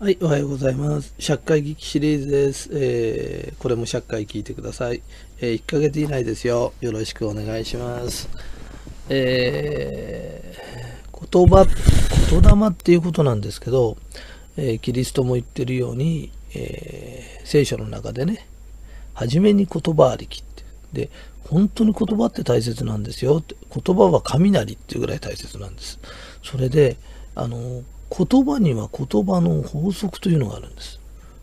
[0.00, 1.14] はい、おはようございます。
[1.18, 2.70] 100回劇シリーズです。
[2.72, 5.02] えーこれも100回聞いてください。
[5.42, 6.72] えー1ヶ月以内ですよ。
[6.80, 8.30] よろしくお願いします。
[9.10, 11.66] えー言葉、
[12.30, 13.98] 言霊っていうことなんですけど、
[14.56, 18.46] えーキリストも言ってるように、えー聖書の中でね、
[19.12, 20.64] 初めに言葉ありきって。
[20.94, 21.10] で、
[21.50, 23.54] 本当に言葉って大切なんですよって。
[23.70, 25.98] 言葉は雷っていうぐらい大切なんです。
[26.42, 26.96] それで、
[27.34, 31.00] あの、言葉には言葉の法則というのがあるんです。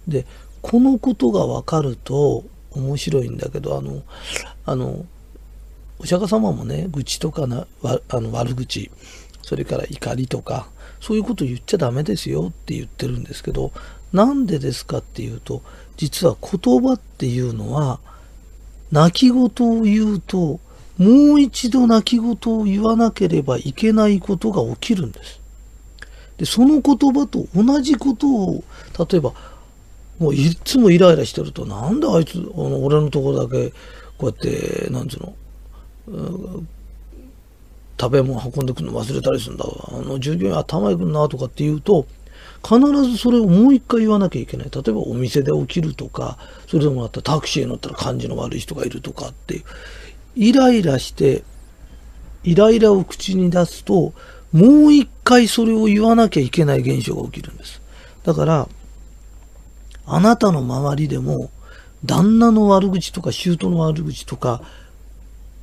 [0.07, 0.25] で、
[0.61, 4.03] このことが分かると面白いんだけど、あの、
[4.65, 5.05] あの、
[5.99, 8.91] お釈迦様もね、愚痴とかなあの悪口、
[9.41, 10.67] それから怒りとか、
[10.99, 13.71] そういうこと言っちゃダメですよって言ってるんですけど、
[14.13, 15.61] なんでですかっていうと、
[15.95, 17.99] 実は言葉っていうのは、
[18.91, 20.59] 泣き言を言うと、
[20.97, 25.39] もう一度泣き言を言わなければいけないことが起きるんです。
[26.37, 28.63] で、その言葉と同じことを、
[29.09, 29.33] 例えば、
[30.19, 33.71] もういつもイライラしてると、なんであいつ、あの俺のところだけ、
[34.17, 35.35] こうやって、なんつうの、
[36.07, 36.11] う
[36.61, 36.67] ん
[37.99, 39.65] 食べ物運んでくるの忘れたりするんだ。
[39.65, 42.05] あの従業員頭いくんなとかって言うと、
[42.63, 44.69] 必ずそれをもう一回言わなきゃいけない。
[44.71, 49.63] 例えばお店で起きるとか、それでもあったタクシーに乗ったら感じの悪い人がいるとかっていう。
[50.35, 51.43] イライラして、
[52.43, 54.13] イライラを口に出すと、
[54.53, 57.81] もう一回それを言わなきゃいけない現象が起きるんです。
[58.23, 58.67] だから、
[60.05, 61.51] あなたの周りでも、
[62.05, 64.61] 旦那の悪口とか、姑の悪口とか、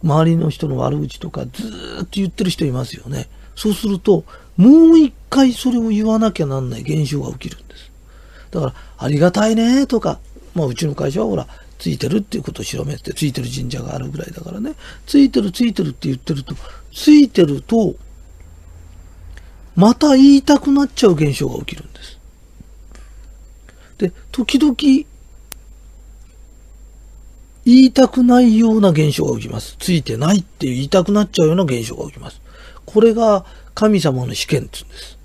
[0.03, 3.28] 周りの人の悪口とか、ずーっと言ってる人いますよね。
[3.56, 4.25] そうすると、
[4.56, 7.91] もう一回それを言わなきゃなんない現象が起きるんです。
[8.50, 10.19] だから、ありがたいねとか、
[10.54, 11.47] まあ、うちの会社はほら、
[11.78, 14.75] ついてるっていうことを広めて、ついてる神社があるぐらいだからね、
[15.06, 16.54] ついてるついてるって言ってると、
[16.92, 17.94] ついてると、
[19.76, 22.18] また言いたくなっちゃう現象が起きるんです。
[23.98, 24.74] で、時々、
[27.64, 29.76] 言いたくないような現象が起きます。
[29.78, 32.40] ついてないって言いたくなっちゃうような現象が起きます。
[32.84, 35.18] これが神様の試験って言うんです。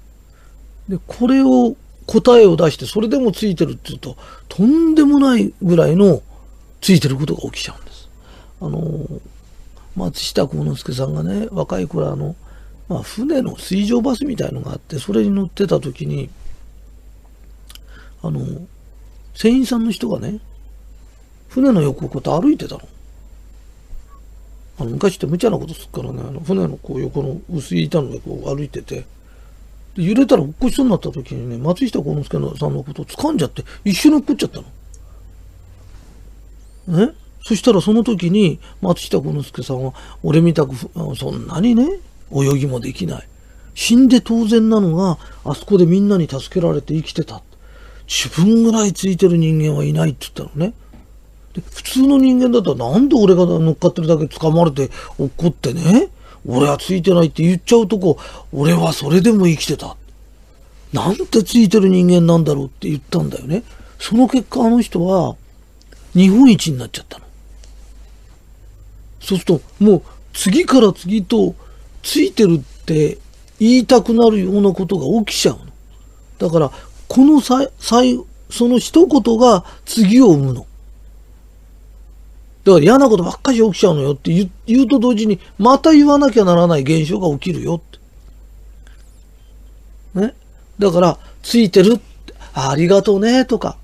[0.90, 1.76] で、これを
[2.08, 4.18] 答えを出して、それでもついてるって言うと、
[4.48, 6.22] とんでもないぐらいの
[6.82, 8.10] ついてることが起きちゃうんです。
[8.62, 9.06] あの、
[9.96, 12.36] 松下幸之助さんがね、若い頃あの、
[12.90, 16.30] まあ、船の水上バスみたいのがあって、それに乗ってた時に、
[18.22, 18.42] あの、
[19.36, 20.40] 船員さんの人がね、
[21.48, 22.82] 船の横をこうやって歩いてたの。
[24.80, 29.06] あの昔って無茶なことすっからね、あの船のこう横の薄い板の上こう歩いてて、
[29.96, 34.62] で揺れたら落っこちそうになった時にね、松下幸之助さんのことを掴んじゃって、一緒に落っこっちゃった
[36.88, 37.06] の。
[37.08, 37.14] ね？
[37.44, 40.76] そしたらその時に松下幸之助さんは、俺みたく
[41.16, 42.00] そんなにね、
[42.32, 43.28] 泳ぎもできない。
[43.76, 47.42] 死んで当然なのが、あそこでみんなに助けられて生きてた。
[48.08, 50.74] 自分ぐらいついてる人間はいないって言ったのね。
[51.54, 56.10] で普通の人間だったらなんで俺が乗っかってるだけ掴まれて怒ってね、
[56.48, 58.18] 俺はついてないって言っちゃうとこ、
[58.52, 59.96] 俺はそれでも生きてた。
[60.92, 63.64] なんてついてる人間なんだろうって言ったんだよね。
[64.00, 65.36] その結果あの人は
[66.14, 67.26] 日本一になっちゃったの。
[69.20, 70.04] そうするともう
[70.34, 71.54] 次から次と
[72.02, 73.18] ついてるって
[73.60, 75.66] 言いたくなるようなことが起きちゃうの。
[76.38, 76.72] だから
[77.08, 80.66] このさ最その一言が次を生むの。
[82.64, 87.80] だから嫌なことばっかり起きちゃうのよって言う言うと同時に、また言わなきゃならない現象が起きるよっ
[90.14, 90.20] て。
[90.20, 90.34] ね？
[90.78, 93.78] だから、ついてるって、あありがとうねとか、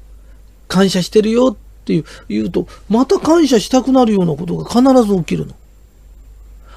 [0.68, 5.56] 感謝してるよっていう言うと、また感謝したくなるようなことが必ず起きるの。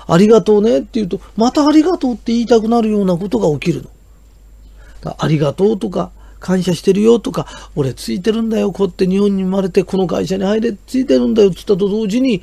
[0.08, 3.90] ありがとうねって言うと、またありがとうって言いたくなるようなことが起きるの。
[5.18, 6.10] ありがとうとか、
[6.40, 7.46] 感謝してるよとか、
[7.76, 12.42] 俺ついてるんだよ、こうやって日本に生まれてこの会社に入れ、ついてるんだよって言ったと同時に、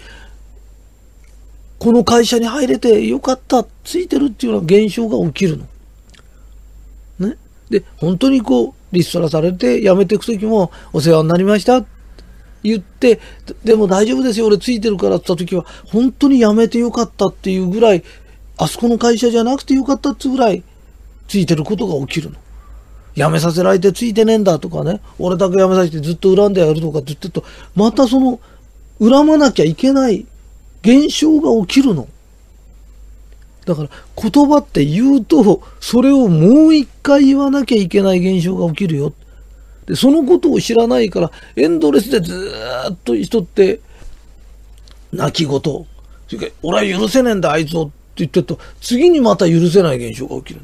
[1.79, 7.27] この会社に入れてよかった、ついてるっていうような現象が起きるの。
[7.27, 7.37] ね。
[7.69, 11.85] で、本当にこう、リストラされて辞めていく時も、お世話になりましたっ
[12.65, 13.19] 言って、
[13.63, 18.03] でも大丈夫ですよ、俺ついてるからって言った時は、本当に辞めてよかったっていうぐらい、
[18.57, 20.63] あそこの会社じゃなくてよかったっていうぐらい、
[21.27, 22.37] ついてることが起きるの。
[23.15, 27.43] 辞めさせられてついてねえんだとかね、俺だけ辞めさせてずっと恨んでやるとかって言ってると、
[27.75, 28.39] またその、
[28.99, 30.25] 恨まなきゃいけない
[30.81, 32.07] 現象が起きるの。
[33.65, 33.89] だから
[34.21, 39.13] 言葉って言うと、それをもう一回言わなきゃいけない現象が起きるよ。
[39.85, 42.51] で、そのことを知らないから、エンドレスでず
[42.91, 43.79] っと人って
[45.11, 45.59] 泣き言。
[45.59, 45.85] そ
[46.31, 50.61] れから、俺は許せねえんだ、あいつをって言ってると、次にまた許せない現象が起きる。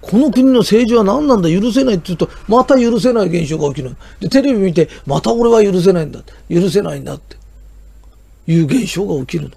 [0.00, 3.94] この国の政治は何なんだ、許せないって言うと、また許せない現象が起きる。
[4.20, 6.20] で、テレビ見て、また俺は許せないんだ。
[6.48, 7.36] 許せないんだって。
[8.46, 9.50] いう現象が起きる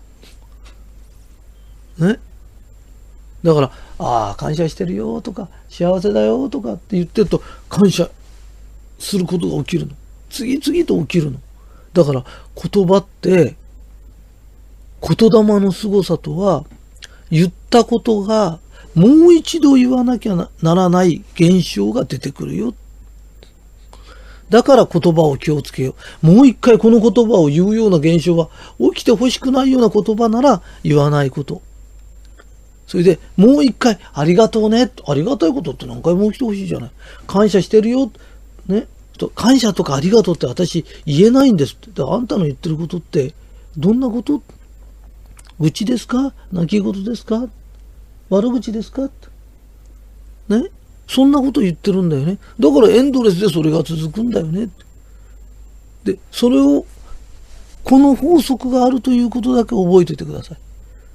[1.98, 2.08] の。
[2.10, 2.20] ね？
[3.44, 8.10] だから、ああ、感謝してるよとか、幸せだよとかって言ってると、感謝
[9.04, 9.94] することが起きるの。
[10.30, 11.40] 次々と起きるの。
[11.94, 13.56] だから、言葉って、
[15.02, 16.66] 言霊の凄さとは、
[17.30, 18.60] 言ったことが
[18.96, 22.74] もう一度言わなきゃならない現象が出てくるよ。
[24.50, 26.28] だから言葉を気をつけよう。
[26.28, 28.50] もう一回この言葉を言うような現象が
[28.94, 31.64] 起きてほしくないような言葉なら言わないこと。
[32.86, 34.92] それでもう一回ありがとうね。
[35.08, 36.92] ありがたいことって何回も起きてほしいじゃない。
[37.26, 38.12] 感謝してるよ。
[38.68, 38.86] ね。
[39.36, 42.02] 感謝とかありがとうって私言えないんですって。
[42.02, 43.34] あんたの言ってることって
[43.78, 44.42] どんなこと？
[45.60, 46.34] 愚痴ですか？
[46.52, 47.48] 泣き言ですか？
[48.30, 49.10] 悪口ですか
[50.50, 50.70] ね？
[51.08, 52.40] そんなこと言ってるんだよね。
[52.60, 54.70] だからエンドレスでそれが続くんだよね。
[56.04, 56.86] で、それを、
[57.84, 60.58] この法則があるということだけ覚えておいてください。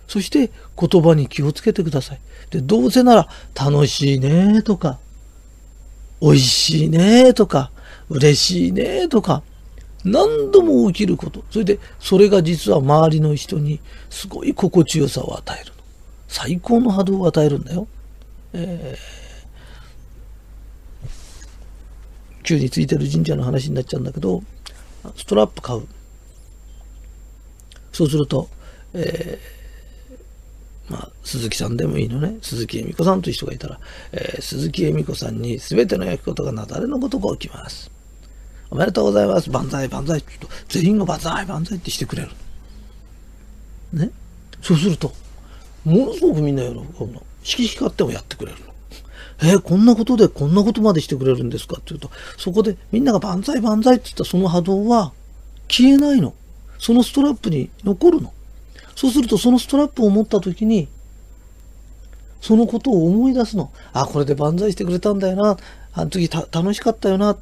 [0.07, 2.21] そして言葉に気をつけてください。
[2.51, 4.99] で、どうせなら楽しいねとか、
[6.21, 7.73] 美味しいねとか、
[8.11, 9.43] 嬉しいねとか、
[10.05, 11.45] 何度も起きること。
[11.51, 15.73] それで、それが実は周りの人にすごい心地よさを与える。
[16.29, 17.89] 最高の波動を与えるんだよ。
[18.53, 24.43] えー、急についてる神社の話になっちゃうんだけど、
[25.17, 25.87] ストラップ買う。
[27.93, 28.49] そうすると、
[28.95, 32.39] えー、まあ、鈴木さんでもいいのね。
[32.41, 33.81] 鈴木恵美子さんという人がいたら、
[34.13, 37.91] えー、鈴木恵美子さんに全ての焼きことがなだれのことが起きます。
[38.71, 39.51] おめでとうございます。
[39.51, 40.21] 万歳、万歳。
[40.21, 42.29] ちょっと全員が万歳、万歳ってしてくれる。
[43.93, 44.11] ね？
[44.61, 45.13] そうすると、
[45.85, 46.83] ものすごくみんな喜ぶ
[47.13, 47.23] の。
[47.43, 48.67] 色光ってもやってくれるの。
[49.41, 51.77] えー、こんなことでこんなことまでしてくれるんですか？
[51.79, 55.13] って言うと、そこでみんなが万歳万歳って言ったその波動は
[55.69, 56.35] 消えないの。
[56.79, 58.33] そのストラップに残るの。
[58.95, 60.89] そうするとそのストラップを持った時に、
[62.41, 63.73] そのことを思い出すの。
[63.93, 65.57] あ、これで万歳してくれたんだよな。
[65.93, 67.37] あの時楽しかったよな。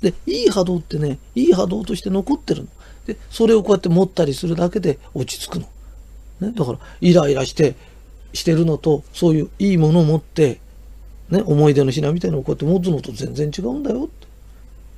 [0.00, 2.68] で、いい波動ってね、いい波動として残ってるの。
[3.06, 5.68] で、それをこうやって持ったりするだけで落ち着くの。
[6.40, 7.74] ね、だから、イライラして、
[8.32, 10.60] してるのと、そういういいものを持って、
[11.30, 14.08] ね、思い出の品みたいなのをこうやって持つのと全然違うんだよ。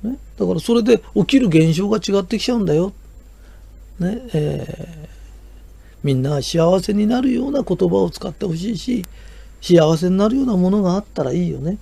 [0.03, 2.93] ね、だからそれで起きる現象が違ってきちゃうんだよ。
[3.99, 5.09] ねえー、
[6.03, 9.05] みんな幸せになるような言葉を使ってほしいし、
[9.61, 11.77] 幸せになるようなものがあったらいいよね。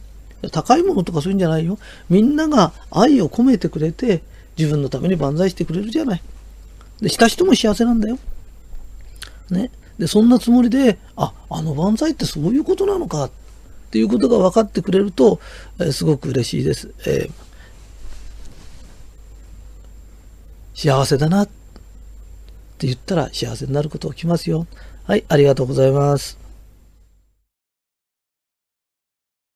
[0.49, 1.77] 高いものとかそういうんじゃないよ。
[2.09, 4.23] みんなが愛を込めてくれて、
[4.57, 6.21] 自分のために万歳してくれるじゃない。
[7.01, 8.17] で、した人も幸せなんだよ。
[9.49, 9.71] ね。
[9.99, 13.31] で、そんなつもりで、あ、あの万歳ってそういうことなのかっ
[13.91, 15.39] ていうことが分かってくれると、
[15.79, 16.91] えー、すごく嬉しいです。
[17.05, 17.31] えー、
[20.74, 24.65] 幸せだなって言ったら幸せになることが来ますよ。
[25.05, 26.40] はい、ありがとうございます。